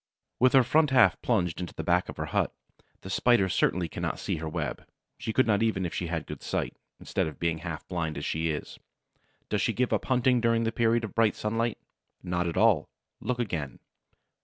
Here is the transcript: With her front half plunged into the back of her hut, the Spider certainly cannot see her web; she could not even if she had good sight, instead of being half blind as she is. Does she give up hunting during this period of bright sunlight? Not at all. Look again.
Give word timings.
With 0.39 0.53
her 0.53 0.63
front 0.63 0.89
half 0.89 1.21
plunged 1.21 1.59
into 1.59 1.75
the 1.75 1.83
back 1.83 2.09
of 2.09 2.17
her 2.17 2.25
hut, 2.25 2.51
the 3.01 3.09
Spider 3.11 3.47
certainly 3.47 3.87
cannot 3.87 4.17
see 4.17 4.37
her 4.37 4.49
web; 4.49 4.87
she 5.19 5.31
could 5.31 5.45
not 5.45 5.61
even 5.61 5.85
if 5.85 5.93
she 5.93 6.07
had 6.07 6.25
good 6.25 6.41
sight, 6.41 6.75
instead 6.99 7.27
of 7.27 7.37
being 7.37 7.59
half 7.59 7.87
blind 7.87 8.17
as 8.17 8.25
she 8.25 8.49
is. 8.49 8.79
Does 9.49 9.61
she 9.61 9.73
give 9.73 9.93
up 9.93 10.05
hunting 10.05 10.41
during 10.41 10.63
this 10.63 10.73
period 10.73 11.03
of 11.03 11.13
bright 11.13 11.35
sunlight? 11.35 11.77
Not 12.23 12.47
at 12.47 12.57
all. 12.57 12.89
Look 13.21 13.37
again. 13.37 13.77